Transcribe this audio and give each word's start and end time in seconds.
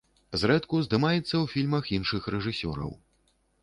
Зрэдку 0.43 0.79
здымаецца 0.85 1.21
ў 1.21 1.45
фільмах 1.53 1.95
іншых 2.01 2.21
рэжысёраў. 2.39 2.91